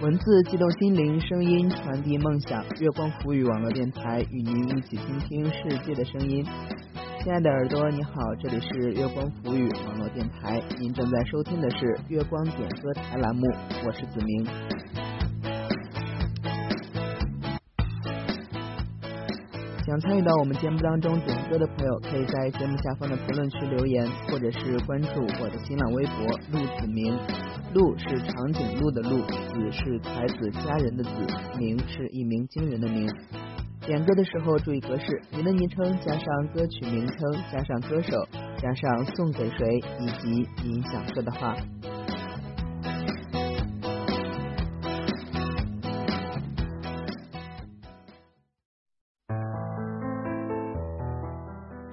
[0.00, 2.64] 文字激动心灵，声音传递梦想。
[2.78, 6.46] 月光浮语网络电台与您一起倾听世界的声音。
[7.20, 13.42] 亲爱的耳朵，你好，这里是月光浮语网络电台，您正在收听的是月光点歌台栏目，
[13.84, 14.46] 我是子明。
[19.88, 25.08] 想参与到我们节目当中点歌的朋友，可以在节目下方的评论区留言，或者是关注
[25.40, 27.18] 我的新浪微博“陆子明”。
[27.72, 31.10] 陆是长颈鹿的鹿，子是才子佳人的子，
[31.58, 33.08] 明是一鸣惊人的鸣。
[33.86, 41.56] 点歌的时候注意格式：您的昵称加上歌曲名称加上歌手加上送给谁以及您想说的话。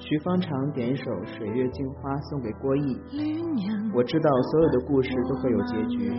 [0.08, 3.02] 徐方长点一首《水月镜花》送给郭毅。
[3.91, 6.14] 我知道所有的故事都会有结局，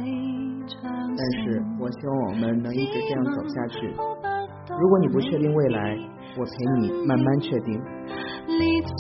[0.91, 3.87] 但是我希望我们能一直这样走下去。
[4.75, 5.95] 如果你不确定未来，
[6.35, 6.51] 我陪
[6.83, 7.79] 你慢慢确定。
[7.79, 8.91] 列车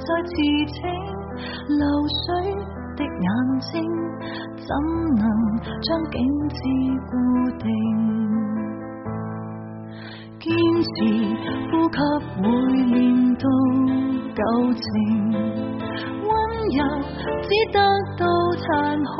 [0.00, 0.32] 在驰
[0.64, 0.80] 骋，
[1.76, 1.84] 流
[2.24, 2.56] 水
[2.96, 3.28] 的眼
[3.68, 3.84] 睛
[4.56, 4.72] 怎
[5.12, 5.28] 能
[5.60, 6.16] 将景
[6.48, 6.56] 致
[7.04, 7.12] 固
[7.60, 7.68] 定？
[10.46, 10.86] 坚持
[11.72, 11.98] 呼吸
[12.36, 12.40] 会
[12.92, 12.94] 练
[13.34, 13.44] 到
[14.36, 14.40] 旧
[14.74, 14.84] 情，
[16.22, 16.30] 温
[16.70, 16.78] 柔
[17.42, 17.76] 只得
[18.16, 18.22] 到
[18.54, 18.64] 残
[19.02, 19.10] 酷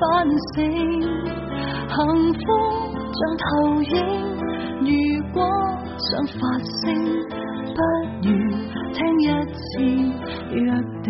[0.00, 0.02] 反
[0.54, 0.56] 省，
[1.86, 1.94] 幸
[2.34, 2.42] 福
[3.14, 3.46] 像投
[3.82, 3.92] 影。
[4.80, 4.90] 如
[5.32, 5.38] 果
[5.98, 6.82] 想发声，
[7.72, 7.78] 不
[8.22, 8.28] 如
[8.92, 9.62] 听一次
[10.50, 10.58] 约
[11.04, 11.06] 定。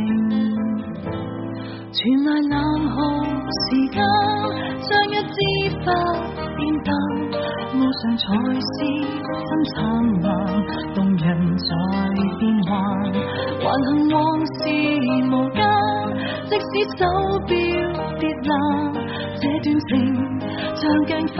[1.92, 2.52] 全赖冷
[2.90, 2.96] 酷
[3.48, 3.96] 时间，
[4.82, 5.34] 将一枝
[5.80, 5.86] 花
[6.56, 6.92] 变淡，
[7.74, 8.22] 无常才
[8.60, 8.68] 是
[9.74, 9.82] 灿
[10.22, 10.30] 烂，
[10.94, 11.68] 动人在
[12.38, 12.70] 变幻。
[13.60, 14.16] 还幸往
[14.46, 14.58] 事
[15.30, 15.58] 无间，
[16.48, 17.00] 即使手
[17.46, 17.54] 表
[18.18, 18.52] 跌烂，
[19.40, 19.90] 这段情
[20.74, 21.38] 像镜花，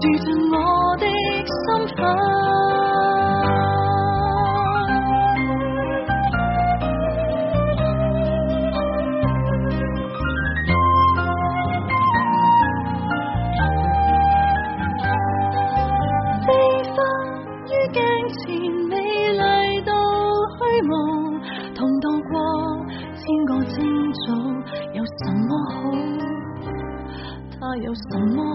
[0.00, 0.54] 住进我
[0.98, 2.63] 的心坎。
[27.94, 28.53] 什么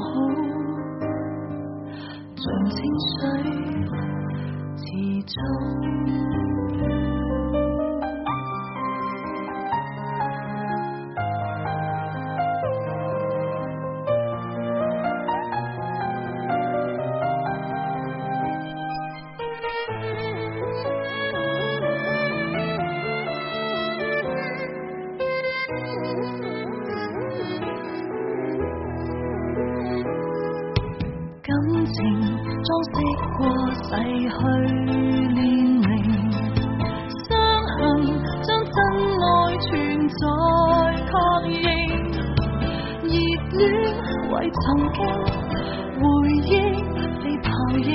[34.28, 34.36] 去
[35.34, 35.82] 年明，
[37.28, 37.30] 伤
[37.66, 37.78] 痕
[38.42, 38.76] 将真
[39.22, 39.28] 爱
[39.62, 39.68] 存
[40.10, 40.22] 在
[41.06, 41.12] 确
[41.62, 41.64] 认，
[43.04, 43.10] 热
[43.58, 43.62] 恋
[44.32, 44.62] 为曾
[44.94, 44.98] 经
[45.96, 46.02] 回
[46.46, 46.48] 忆
[47.24, 47.48] 被投
[47.80, 47.88] 影。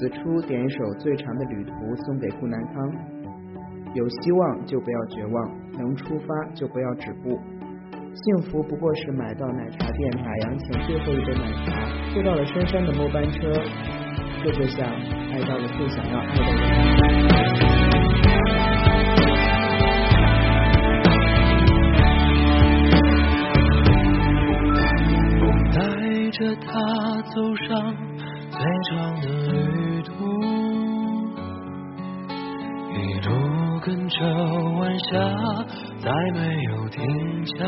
[0.00, 1.72] 子初点一首《最长的旅途》
[2.06, 2.90] 送给顾南康。
[3.92, 7.38] 有希望就不要绝望，能出发就不要止步。
[8.14, 13.52] 幸福不过是买到奶茶店打烊前最后一杯奶茶，坐到了深山的末班车，
[14.42, 16.42] 这就像爱到了最想要爱的
[17.60, 17.69] 人。
[36.20, 37.64] 还没有停下，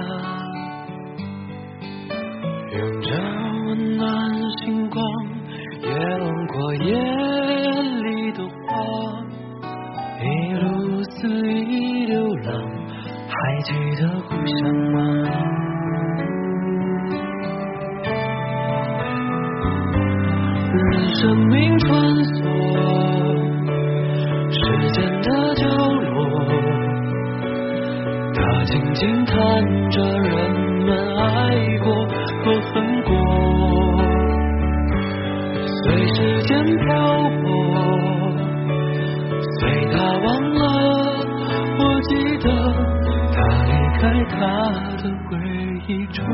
[30.18, 30.30] 人
[30.84, 31.22] 们爱
[31.78, 31.86] 过
[32.44, 32.72] 和恨
[33.02, 33.10] 过，
[35.84, 36.88] 随时间漂
[37.42, 37.46] 泊，
[39.60, 39.60] 随
[39.92, 39.94] 他
[40.24, 40.60] 忘了。
[41.78, 42.46] 我记得
[43.32, 44.00] 他离开，
[44.30, 44.36] 他
[45.02, 45.30] 的回
[45.88, 46.24] 忆中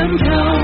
[0.00, 0.59] 随时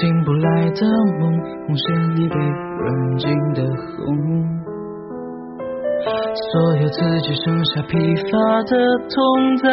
[0.00, 0.80] 醒不来的
[1.20, 1.22] 梦，
[1.66, 1.86] 红线
[2.16, 3.62] 已被软禁的
[3.96, 4.06] 红，
[6.52, 7.92] 所有字句剩下疲
[8.30, 8.72] 乏的
[9.08, 9.68] 痛，在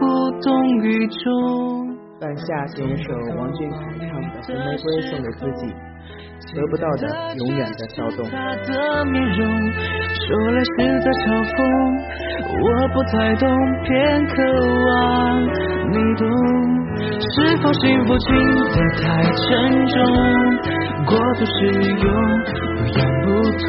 [0.00, 0.04] 无
[0.42, 0.46] 动
[0.82, 1.16] 于衷。
[2.20, 5.66] 半夏写一首王俊凯唱的《红玫瑰送给自己》，
[6.54, 8.28] 得不到的永远在骚动。
[8.30, 8.34] 他
[8.66, 9.46] 的面容，
[10.14, 11.58] 说来是在嘲讽，
[12.62, 13.44] 我不太懂，
[13.82, 14.34] 偏渴
[14.86, 14.90] 望
[15.90, 16.24] 你懂。
[16.98, 18.26] 是否幸福轻
[18.72, 19.94] 得太沉重，
[21.04, 21.56] 过度使
[21.92, 22.06] 用
[22.76, 23.26] 不痒不
[23.58, 23.68] 痛，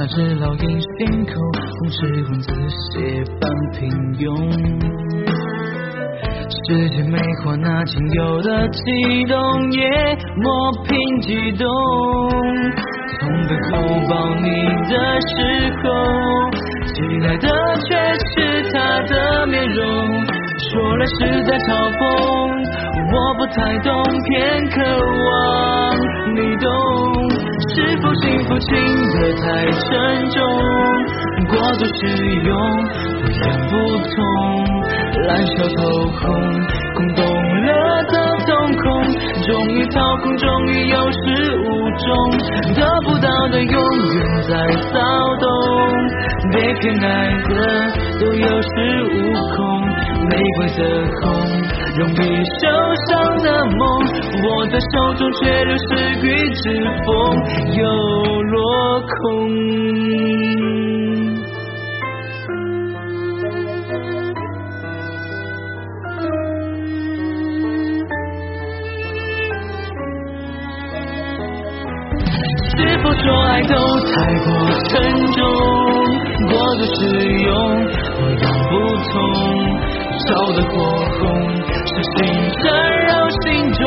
[0.00, 1.98] 是朱砂痣烙印心口，红是
[2.30, 3.80] 文字写般平
[4.16, 4.24] 庸。
[6.48, 8.80] 世界美化那仅有的悸
[9.26, 9.80] 动，也
[10.36, 11.66] 磨平激动。
[13.18, 13.76] 从背后
[14.08, 14.48] 抱你
[14.88, 15.36] 的时
[15.82, 15.84] 候，
[16.86, 17.48] 期待的
[17.86, 17.88] 却
[18.24, 19.84] 是他的面容。
[20.70, 22.00] 说来实在嘲讽，
[23.12, 24.80] 我不太懂，偏渴
[25.26, 25.28] 望
[26.34, 26.68] 你懂。
[28.50, 28.68] 是否幸福否轻
[29.12, 29.86] 得太沉
[30.30, 30.38] 重？
[31.46, 32.00] 过度使
[32.42, 32.50] 用
[33.22, 33.72] 不痒不
[34.10, 34.18] 痛，
[35.26, 35.78] 烂熟透
[36.10, 36.20] 红，
[36.94, 37.20] 空洞
[37.64, 37.70] 了
[38.04, 38.14] 的
[38.46, 38.84] 瞳孔，
[39.46, 41.16] 终于掏空，终于有始
[41.60, 42.08] 无终，
[42.74, 44.52] 得不到的永远在
[44.92, 44.98] 骚
[45.36, 45.48] 动，
[46.52, 47.06] 被偏爱
[47.42, 47.50] 的
[48.20, 48.74] 都有恃
[49.06, 49.14] 无
[49.54, 49.58] 恐，
[50.30, 50.80] 玫瑰的
[51.20, 51.22] 红。
[51.96, 52.14] 容易
[52.60, 52.62] 受
[53.08, 53.10] 伤
[53.42, 53.46] 的
[53.76, 53.80] 梦，
[54.44, 55.88] 握在手中却流失
[56.22, 56.62] 于指
[57.04, 57.08] 缝，
[57.76, 57.78] 又
[58.42, 59.10] 落空。
[72.72, 73.74] 是否说爱都
[74.06, 74.48] 太过
[74.88, 74.90] 沉
[75.32, 75.38] 重，
[76.48, 76.98] 过度使
[77.42, 77.48] 用
[78.16, 78.72] 不痒不
[79.10, 79.14] 痛，
[80.26, 80.72] 烧得火
[81.18, 81.20] 红。
[81.90, 82.16] 心
[82.62, 82.64] 缠
[83.06, 83.82] 绕心中，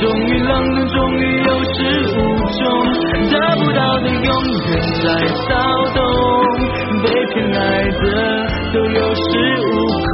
[0.00, 1.76] 终于冷冷，终于有始
[2.10, 2.16] 无
[2.50, 2.62] 终，
[3.30, 4.28] 得不到的永
[4.66, 4.70] 远
[5.02, 5.06] 在
[5.44, 5.52] 骚
[5.94, 5.98] 动，
[7.02, 8.02] 被偏爱的
[8.72, 9.22] 都有恃
[9.62, 9.72] 无
[10.10, 10.12] 恐，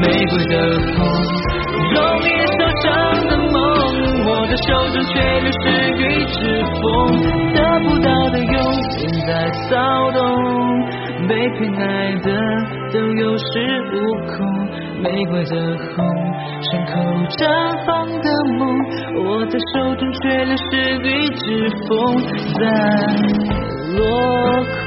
[0.00, 0.54] 玫瑰的
[0.96, 0.98] 红，
[1.94, 2.24] 容易
[2.56, 2.84] 受伤
[3.28, 3.54] 的梦，
[4.26, 6.36] 握在手中却流失于指
[6.82, 6.84] 缝，
[7.54, 9.30] 得不到的永远在
[9.70, 9.74] 骚
[10.12, 10.18] 动，
[11.28, 11.84] 被偏爱
[12.16, 12.26] 的
[12.92, 13.44] 都有恃
[13.92, 13.94] 无
[14.36, 14.36] 恐。
[15.02, 15.96] 玫瑰的红，
[16.62, 16.92] 胸口
[17.36, 17.40] 绽
[17.86, 18.26] 放的
[18.58, 18.62] 梦，
[19.24, 20.62] 握在手中却流失
[21.00, 21.42] 于指
[21.86, 21.94] 缝，
[22.54, 22.60] 在
[23.96, 24.00] 落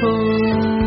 [0.00, 0.79] 空。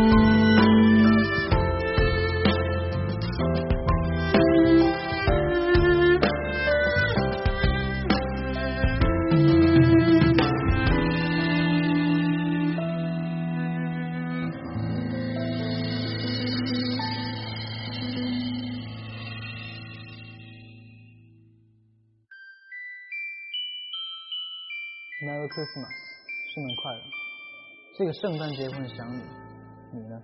[25.34, 25.90] Merry Christmas，
[26.54, 27.00] 新年快乐！
[27.98, 29.20] 这个圣诞节我很想你，
[29.92, 30.22] 你呢？